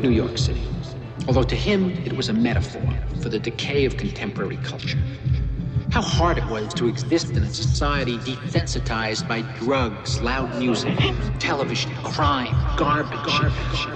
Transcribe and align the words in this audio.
New 0.00 0.10
York 0.10 0.38
City. 0.38 0.66
Although 1.28 1.42
to 1.42 1.54
him, 1.54 1.90
it 2.06 2.14
was 2.14 2.30
a 2.30 2.32
metaphor 2.32 2.82
for 3.20 3.28
the 3.28 3.38
decay 3.38 3.84
of 3.84 3.98
contemporary 3.98 4.56
culture. 4.56 4.98
How 5.90 6.00
hard 6.00 6.38
it 6.38 6.46
was 6.46 6.72
to 6.74 6.88
exist 6.88 7.32
in 7.32 7.42
a 7.42 7.52
society 7.52 8.16
desensitized 8.18 9.28
by 9.28 9.42
drugs, 9.58 10.22
loud 10.22 10.58
music, 10.58 10.96
television, 11.38 11.94
crime, 11.96 12.56
garbage, 12.78 13.18
garbage. 13.26 13.86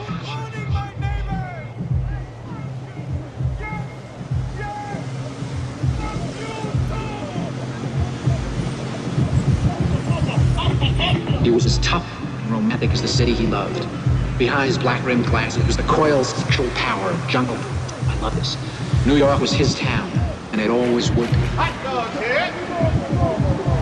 He 11.42 11.50
was 11.50 11.64
as 11.64 11.78
tough 11.78 12.06
and 12.20 12.50
romantic 12.50 12.90
as 12.90 13.00
the 13.00 13.08
city 13.08 13.32
he 13.32 13.46
loved. 13.46 13.86
Behind 14.38 14.66
his 14.66 14.78
black 14.78 15.04
rimmed 15.06 15.26
glasses 15.26 15.64
was 15.64 15.76
the 15.76 15.84
coiled 15.84 16.26
sexual 16.26 16.68
power 16.70 17.10
of 17.10 17.28
jungle. 17.28 17.56
I 17.56 18.18
love 18.20 18.34
this. 18.34 18.56
New 19.06 19.14
York 19.16 19.40
was 19.40 19.52
his 19.52 19.76
town, 19.76 20.10
and 20.50 20.60
it 20.60 20.70
always 20.70 21.12
would 21.12 21.30
be. 21.30 21.36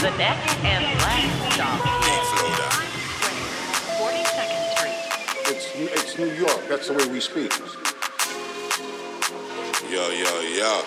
The 0.00 0.10
That's 6.68 6.88
the 6.88 6.94
way 6.94 7.06
we 7.06 7.20
speak. 7.20 7.52
Yo, 9.88 10.10
yo, 10.10 10.40
yo. 10.50 10.82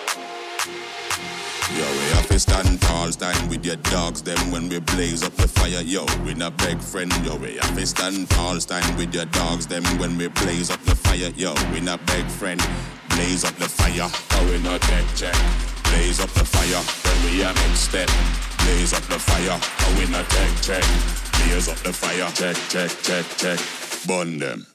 Yo, 1.72 1.86
we 1.88 2.04
have 2.16 2.26
to 2.28 2.38
stand 2.38 2.82
tall, 2.82 3.10
stand 3.10 3.48
with 3.48 3.64
your 3.64 3.76
dogs, 3.76 4.20
them 4.20 4.38
when 4.50 4.68
we 4.68 4.78
blaze 4.80 5.22
up 5.22 5.32
the 5.36 5.48
fire. 5.48 5.80
Yo, 5.80 6.04
we 6.22 6.34
not 6.34 6.54
beg 6.58 6.78
friend. 6.80 7.10
Yo, 7.24 7.36
we 7.36 7.56
have 7.56 7.74
to 7.74 7.86
stand 7.86 8.28
tall, 8.28 8.60
stand 8.60 8.94
with 8.98 9.14
your 9.14 9.24
dogs, 9.26 9.66
them 9.66 9.82
when 9.98 10.18
we 10.18 10.28
blaze 10.28 10.70
up 10.70 10.82
the 10.82 10.94
fire. 10.94 11.32
Yo, 11.34 11.54
we 11.72 11.80
not 11.80 12.04
beg 12.06 12.26
friend. 12.26 12.60
Blaze 13.10 13.44
up 13.44 13.54
the 13.56 13.68
fire. 13.68 14.10
Oh, 14.32 14.50
we 14.50 14.62
not 14.62 14.82
check, 14.82 15.04
check. 15.16 15.34
Blaze 15.84 16.20
up 16.20 16.30
the 16.30 16.44
fire 16.44 16.82
when 17.08 17.32
we 17.32 17.42
are 17.42 17.56
in 17.56 17.74
step. 17.74 18.10
Blaze 18.64 18.92
up 18.92 19.02
the 19.04 19.18
fire. 19.18 19.58
Oh, 19.58 19.96
we 19.98 20.10
not 20.12 20.28
check, 20.28 20.50
check. 20.60 20.84
Blaze 21.40 21.68
up 21.70 21.78
the 21.78 21.92
fire. 21.92 22.30
Check, 22.34 22.56
check, 22.68 22.90
check, 23.02 23.24
check. 23.38 23.58
Burn 24.06 24.38
them. 24.38 24.69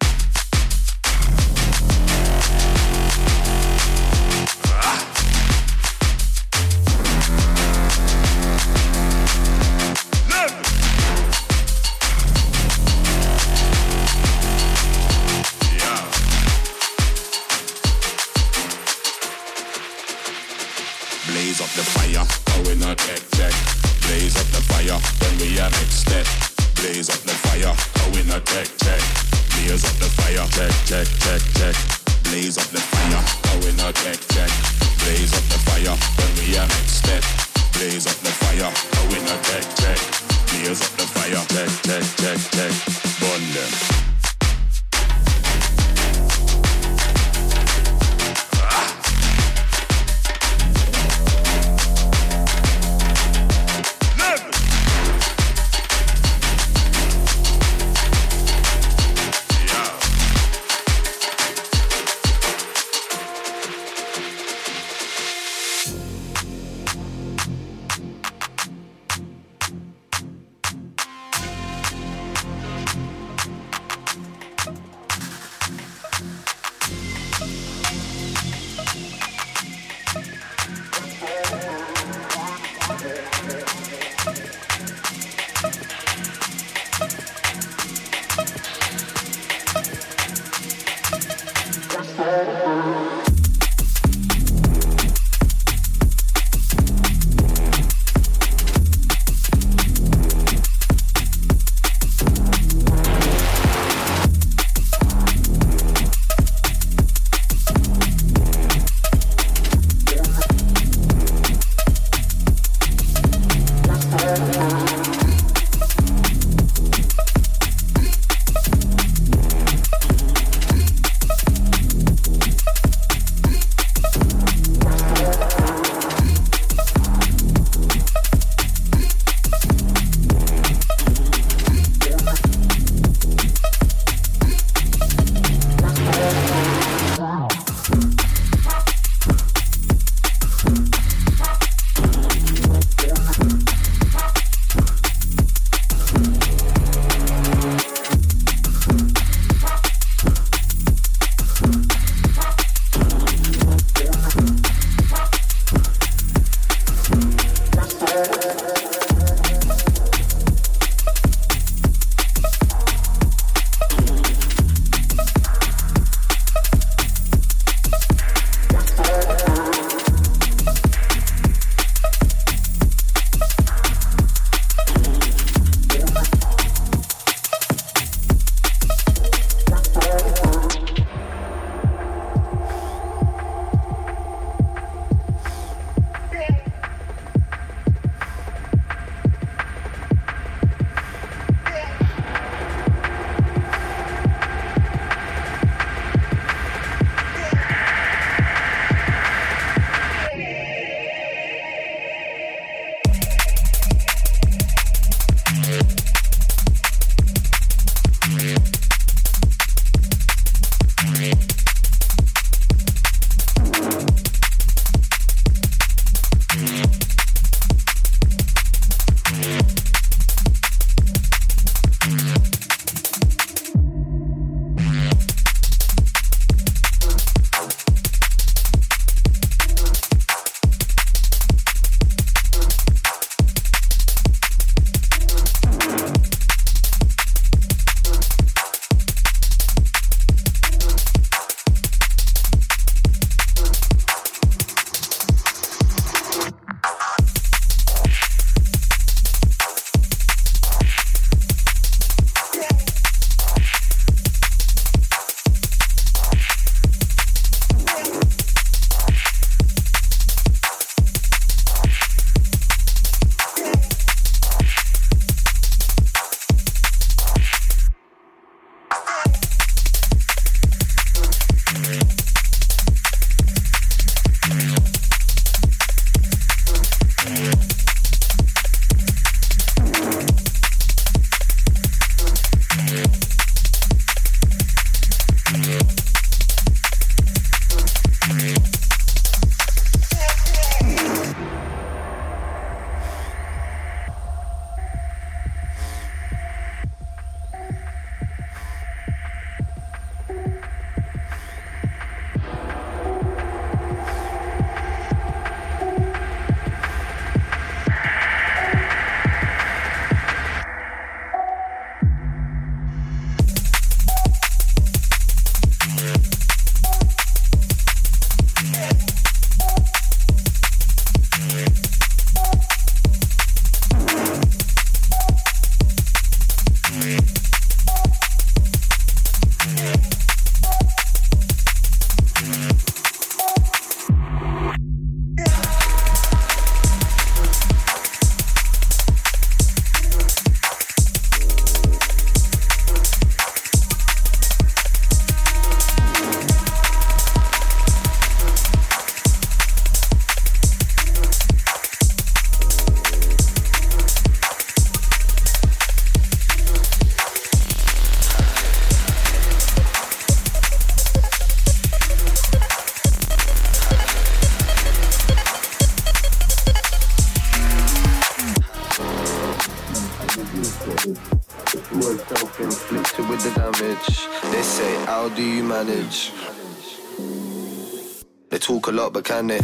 Can 379.35 379.47
they 379.47 379.59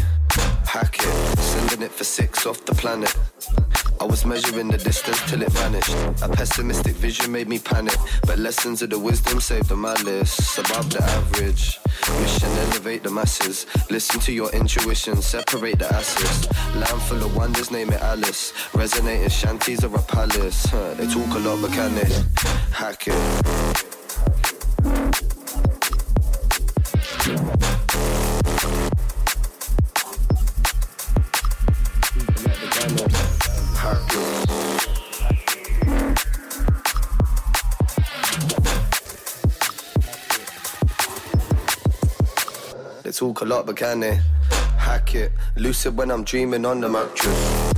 hack 0.66 0.98
it? 1.00 1.40
Sending 1.40 1.84
it 1.84 1.92
for 1.92 2.04
six 2.04 2.46
off 2.46 2.66
the 2.66 2.76
planet. 2.76 3.16
I 4.02 4.04
was 4.04 4.26
measuring 4.26 4.68
the 4.68 4.78
distance 4.78 5.22
till 5.30 5.42
it 5.42 5.52
vanished. 5.54 5.96
A 6.22 6.28
pessimistic 6.28 6.94
vision 6.96 7.32
made 7.32 7.48
me 7.48 7.58
panic, 7.58 7.96
but 8.28 8.38
lessons 8.38 8.82
of 8.82 8.90
the 8.90 9.00
wisdom 9.00 9.40
saved 9.40 9.70
the 9.70 9.78
malice 9.78 10.58
above 10.58 10.90
the 10.90 11.02
average. 11.02 11.80
Mission 12.20 12.50
elevate 12.66 13.04
the 13.04 13.12
masses. 13.12 13.66
Listen 13.90 14.20
to 14.20 14.34
your 14.34 14.52
intuition, 14.52 15.22
separate 15.22 15.80
the 15.80 15.88
asses. 15.94 16.50
Land 16.76 17.02
full 17.04 17.24
of 17.24 17.34
wonders, 17.34 17.72
name 17.72 17.92
it 17.92 18.02
Alice. 18.02 18.52
Resonating 18.74 19.30
shanties 19.30 19.86
or 19.86 19.96
a 19.96 20.02
palace. 20.02 20.66
Huh, 20.66 20.96
they 20.96 21.08
talk 21.08 21.34
a 21.34 21.40
lot, 21.40 21.62
but 21.62 21.72
can 21.72 21.96
they 21.96 22.10
hack 22.74 23.08
it? 23.08 23.71
Talk 43.22 43.42
a 43.42 43.46
lot, 43.46 43.68
but 43.68 43.78
can 43.78 44.00
they 44.00 44.20
hack 44.80 45.14
it? 45.14 45.32
Lucid 45.56 45.96
when 45.96 46.10
I'm 46.10 46.24
dreaming 46.24 46.66
on 46.66 46.82
the 46.82 46.90
mattress. 46.90 47.72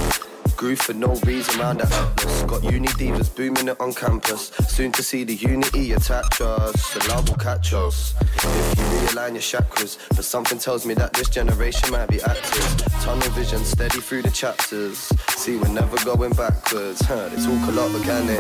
Groove 0.56 0.80
for 0.80 0.94
no 0.94 1.16
reason 1.26 1.60
round 1.60 1.82
the 1.82 1.86
atlas. 1.86 2.44
Got 2.44 2.64
uni 2.64 2.88
divas 2.88 3.36
booming 3.36 3.68
it 3.68 3.78
on 3.82 3.94
campus. 3.94 4.54
Soon 4.70 4.94
to 4.94 5.04
see 5.04 5.26
the 5.26 5.36
unity 5.36 5.92
attach 5.92 6.40
us. 6.40 6.94
The 6.94 7.10
love 7.10 7.28
will 7.28 7.36
catch 7.36 7.74
us. 7.74 8.14
If 8.22 8.78
you 8.78 8.86
realign 8.86 9.34
your 9.34 9.42
chakras, 9.42 9.98
but 10.16 10.24
something 10.24 10.60
tells 10.60 10.86
me 10.86 10.94
that 10.94 11.12
this 11.12 11.28
generation 11.28 11.92
might 11.92 12.08
be 12.08 12.22
active. 12.22 12.78
Tunnel 13.02 13.30
vision 13.32 13.66
steady 13.66 14.00
through 14.00 14.22
the 14.22 14.32
chapters. 14.32 15.12
See, 15.36 15.58
we're 15.58 15.68
never 15.68 15.98
going 16.06 16.32
backwards. 16.32 17.02
Huh, 17.02 17.28
they 17.28 17.36
talk 17.44 17.68
a 17.68 17.72
lot, 17.74 17.92
but 17.92 18.04
can 18.04 18.28
they 18.28 18.40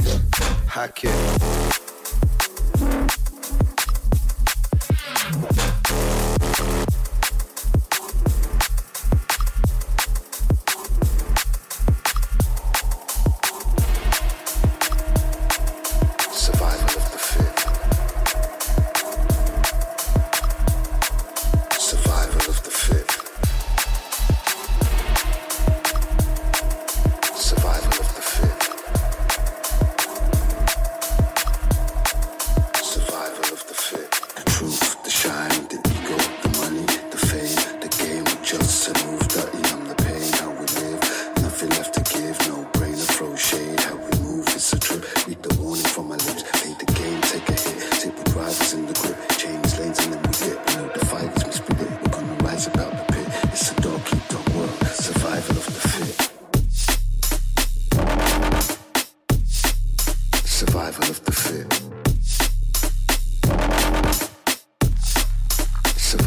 hack 0.68 1.02
it? 1.04 1.93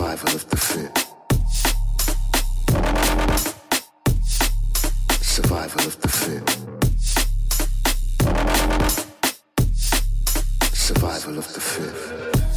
survival 0.06 0.36
of 0.36 0.48
the 0.50 0.56
fit. 0.56 0.98
Survival 5.20 5.86
of 5.86 6.00
the 6.00 6.08
fit. 6.08 6.48
Survival 10.72 11.38
of 11.38 11.52
the 11.54 11.60
fit. 11.60 12.55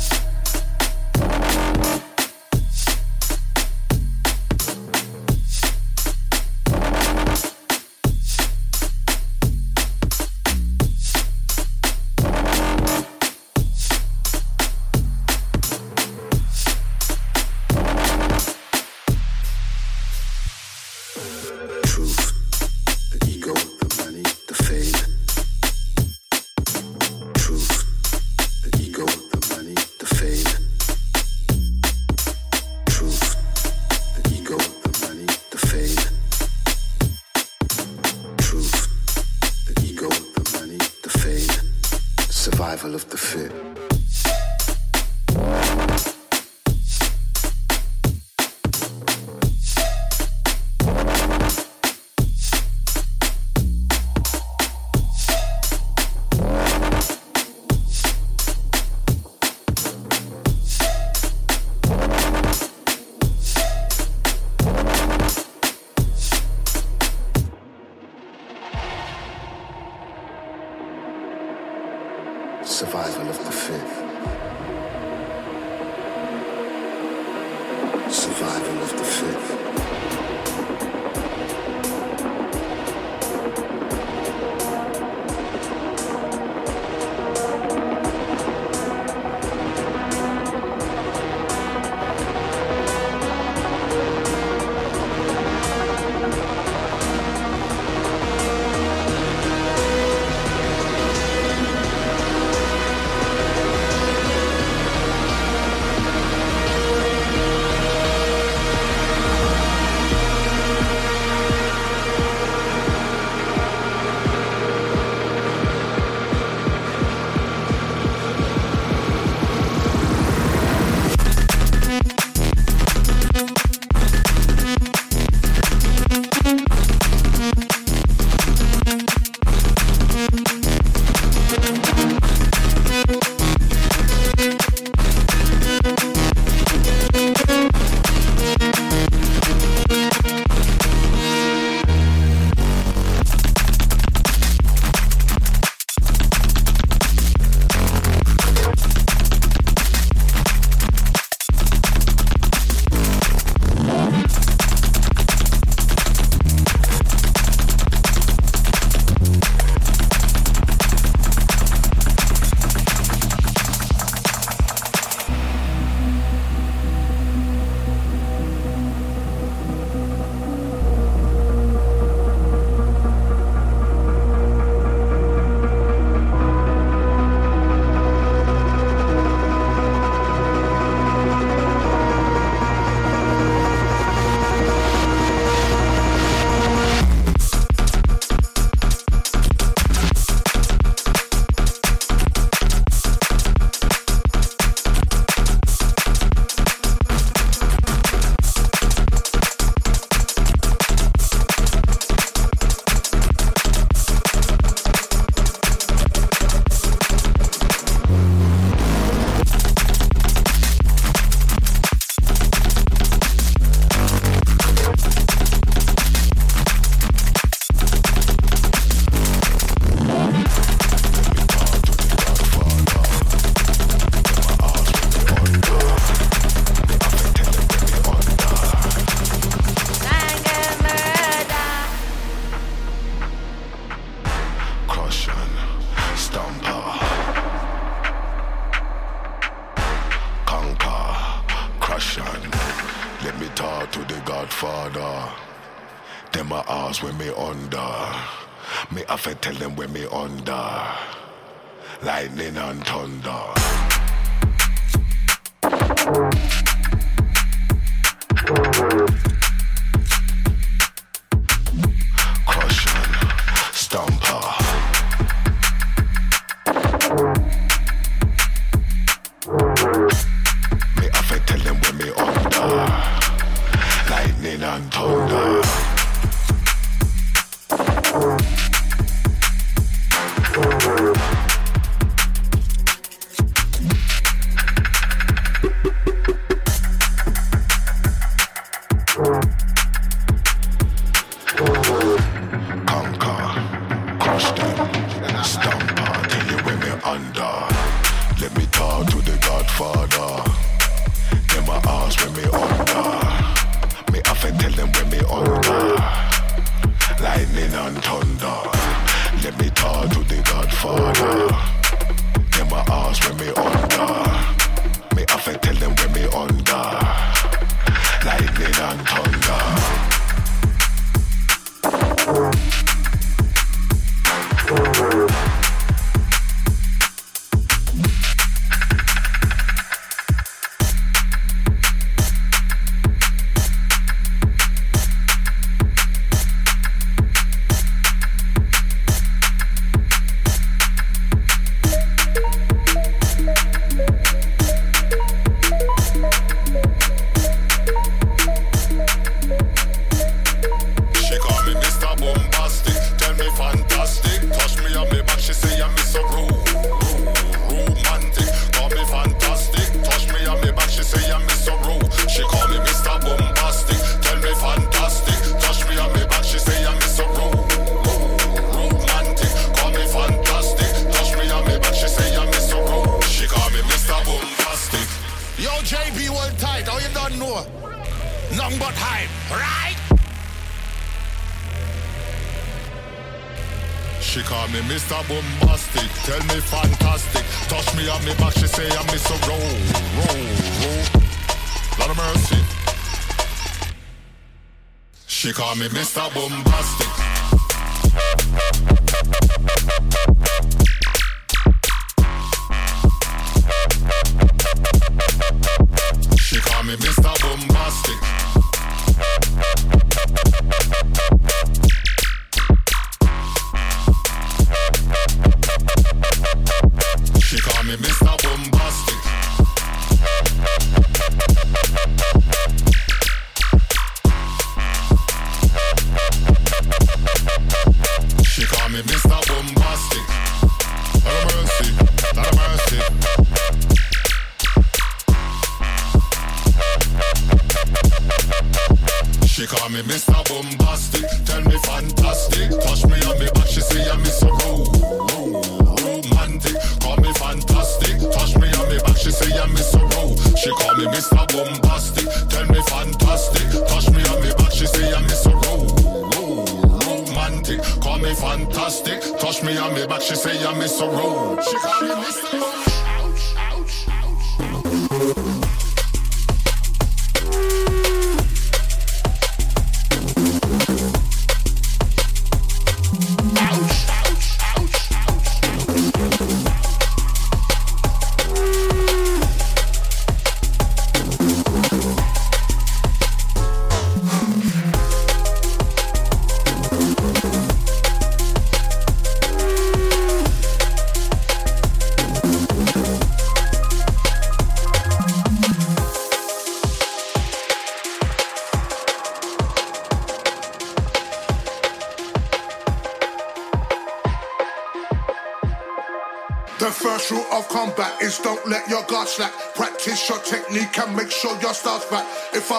She 395.39 395.53
call 395.53 395.74
me 395.75 395.88
Mr. 395.88 396.29
Boombastic. 396.31 397.28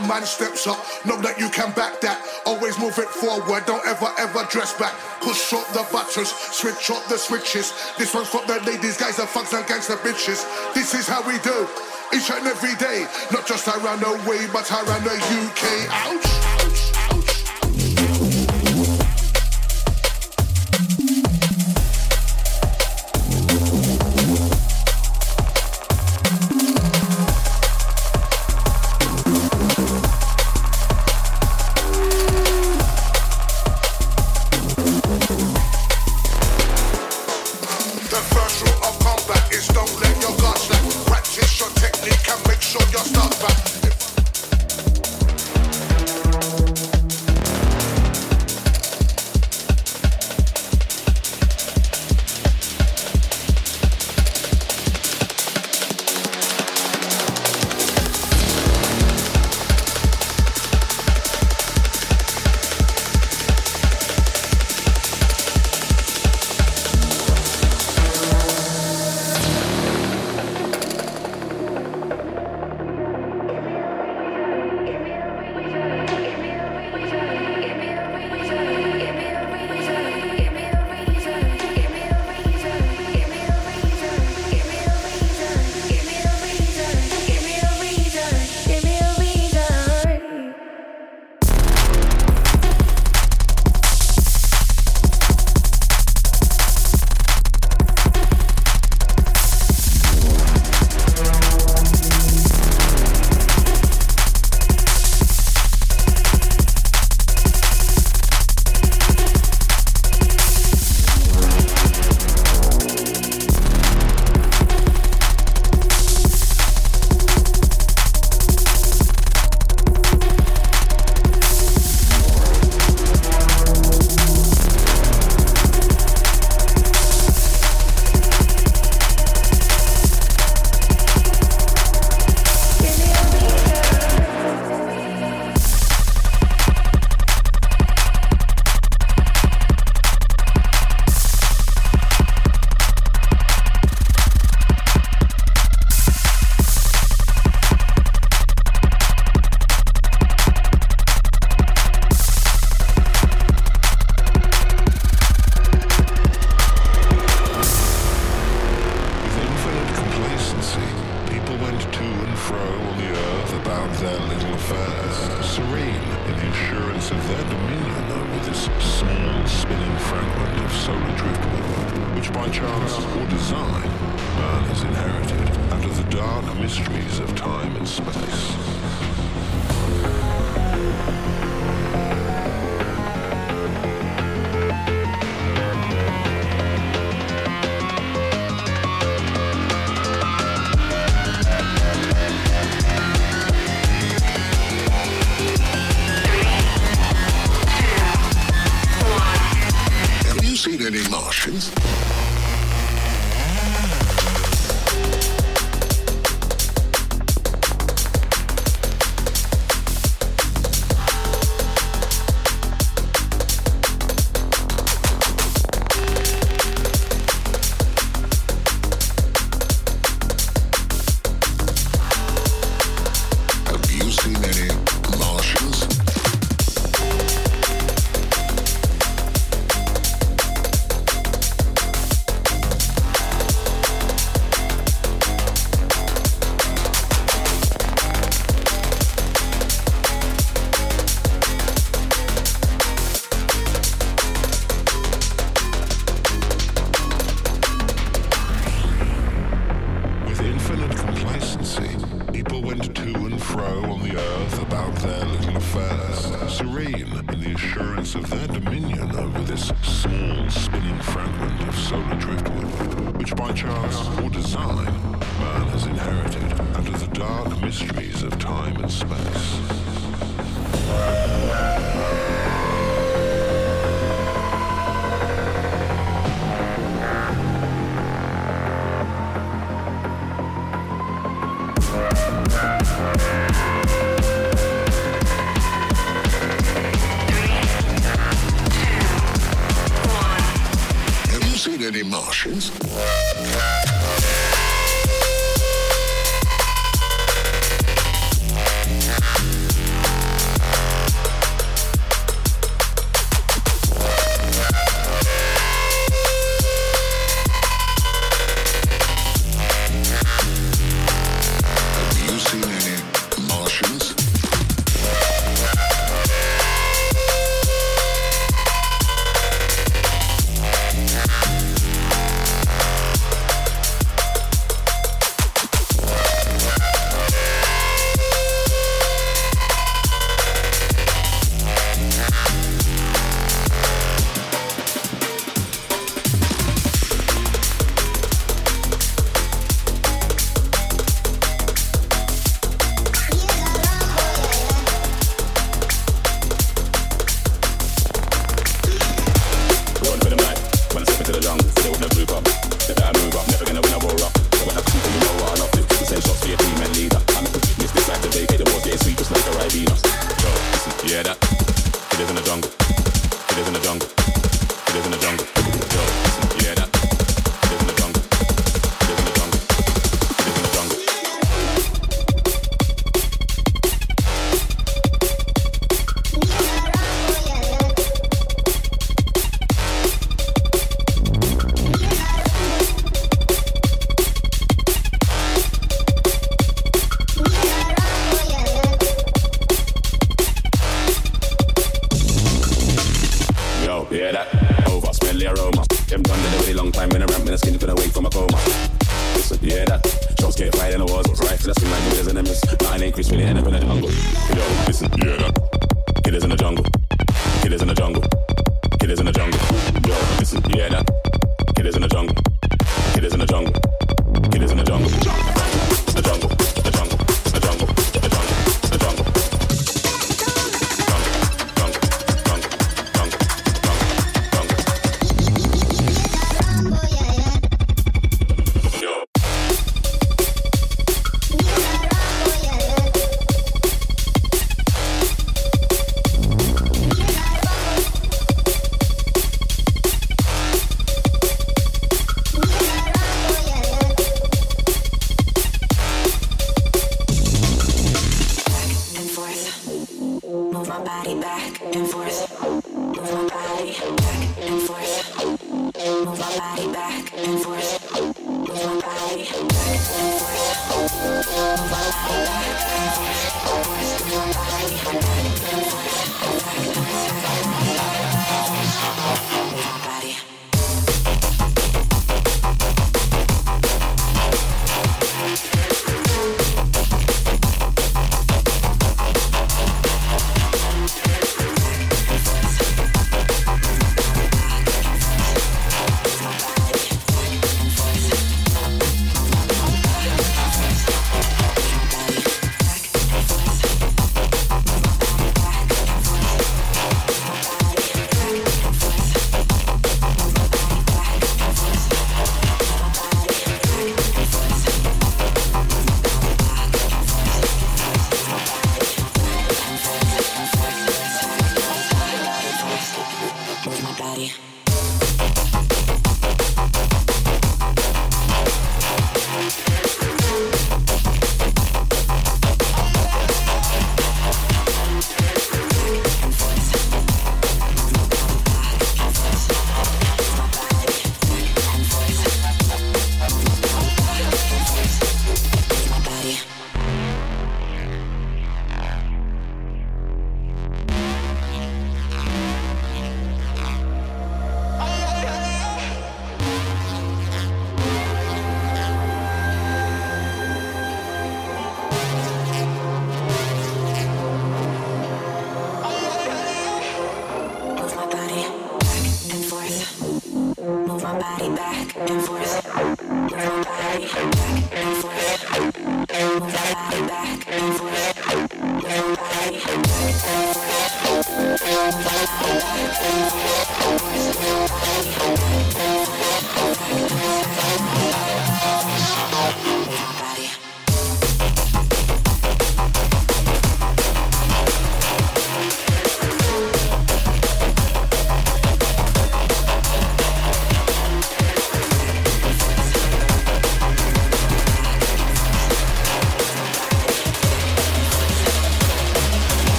Man 0.00 0.24
steps 0.24 0.66
up, 0.66 0.78
know 1.04 1.20
that 1.22 1.38
you 1.38 1.48
can 1.50 1.72
back 1.72 2.00
that. 2.00 2.20
Always 2.44 2.78
move 2.78 2.98
it 2.98 3.08
forward, 3.08 3.64
don't 3.66 3.84
ever 3.86 4.08
ever 4.18 4.44
dress 4.50 4.76
back. 4.78 4.94
Push 5.20 5.52
up 5.52 5.66
the 5.72 5.86
buttons, 5.92 6.30
switch 6.30 6.90
up 6.90 7.04
the 7.08 7.18
switches. 7.18 7.72
This 7.98 8.14
one's 8.14 8.28
for 8.28 8.44
the 8.46 8.60
ladies, 8.64 8.96
guys, 8.96 9.16
the 9.16 9.24
fucks 9.24 9.56
and 9.56 9.66
gangster 9.66 9.96
bitches. 9.96 10.44
This 10.74 10.94
is 10.94 11.08
how 11.08 11.26
we 11.26 11.38
do, 11.40 11.68
each 12.14 12.30
and 12.30 12.46
every 12.46 12.74
day. 12.76 13.06
Not 13.32 13.46
just 13.46 13.68
around 13.68 14.00
the 14.00 14.12
way, 14.28 14.46
but 14.52 14.70
around 14.70 15.04
the 15.04 15.16
UK. 15.16 15.88
Ouch! 15.90 16.45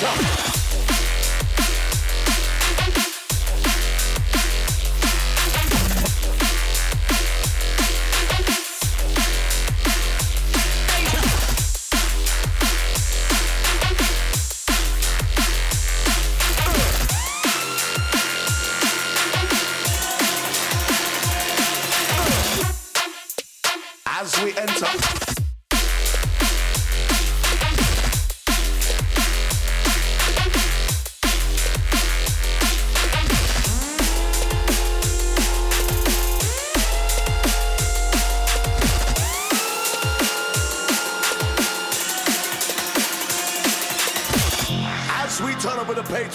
Comes 0.00 0.47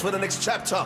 for 0.04 0.12
the 0.12 0.20
next 0.20 0.44
chapter. 0.44 0.86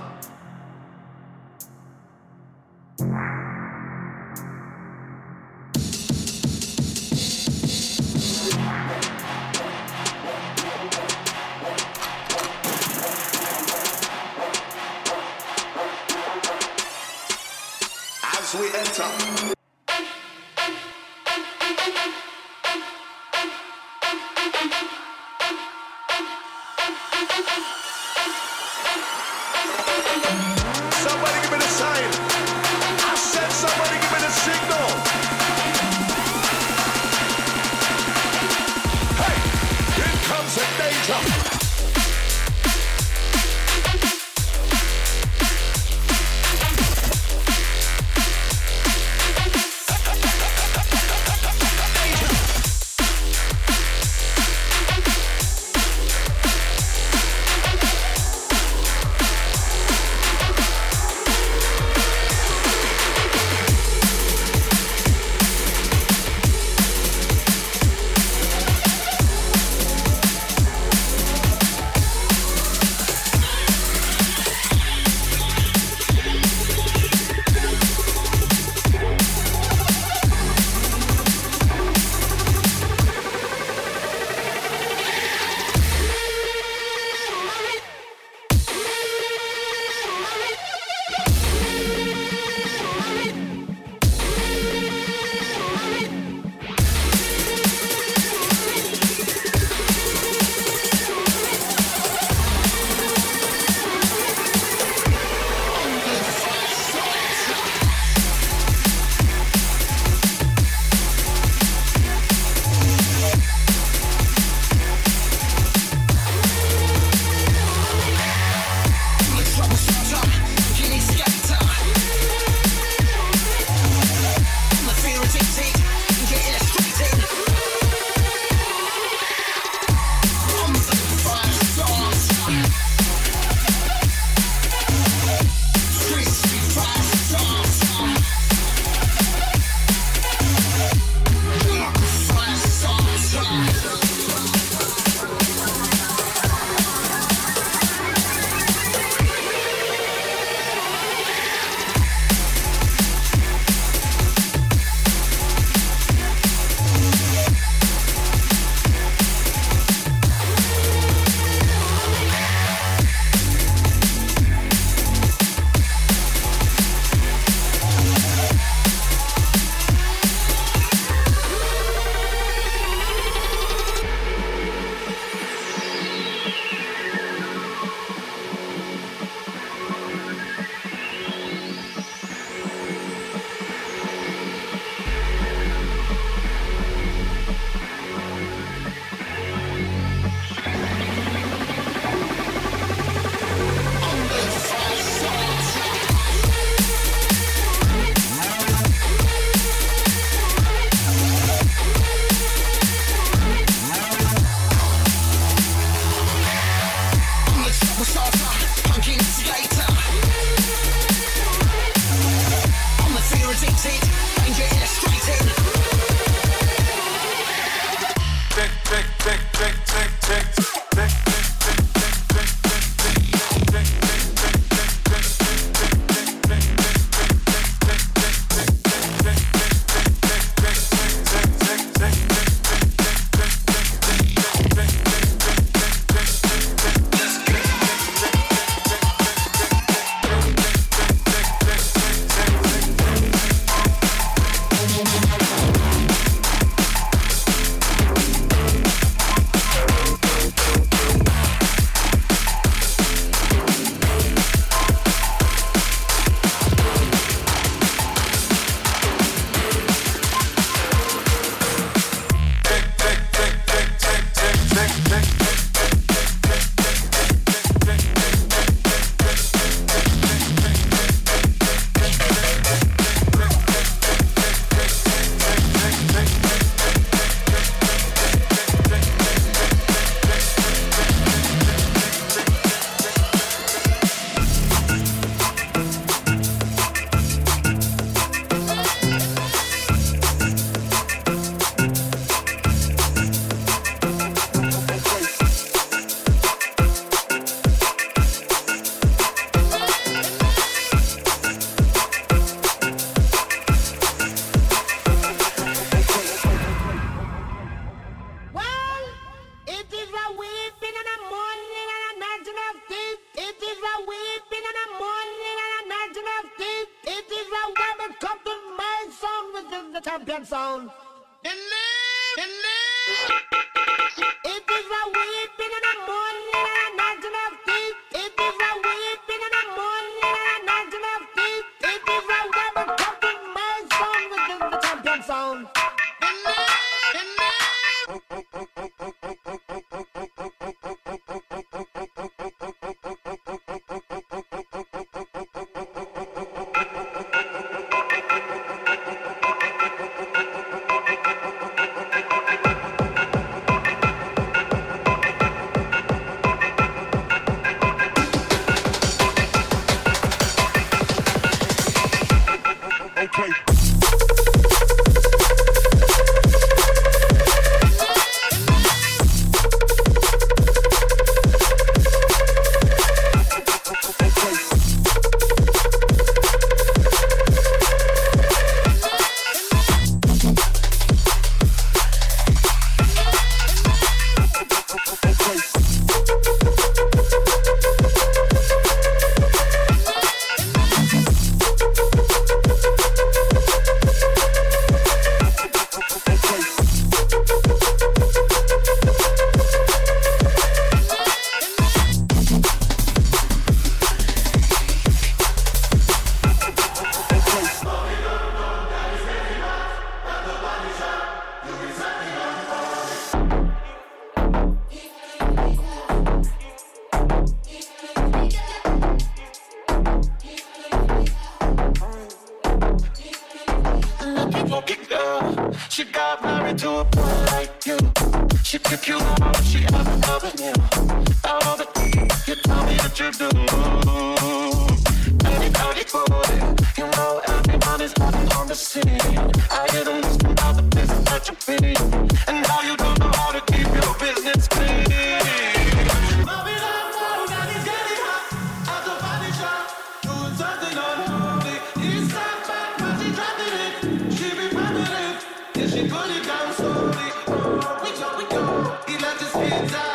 He 459.67 460.06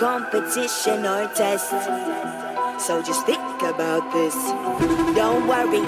competition 0.00 1.04
or 1.04 1.28
test. 1.34 1.70
So 2.80 3.02
just 3.02 3.26
think 3.26 3.62
about 3.62 4.12
this. 4.12 4.34
Don't 5.14 5.46
worry, 5.46 5.84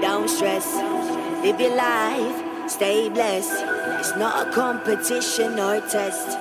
don't 0.00 0.28
stress. 0.28 0.74
Live 1.42 1.60
your 1.60 1.76
life, 1.76 2.70
stay 2.70 3.08
blessed. 3.08 3.52
It's 4.00 4.16
not 4.16 4.48
a 4.48 4.50
competition 4.52 5.58
or 5.60 5.80
test. 5.80 6.32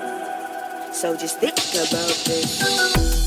So 0.94 1.16
just 1.16 1.40
think 1.40 1.58
about 1.74 2.16
this. 2.26 3.21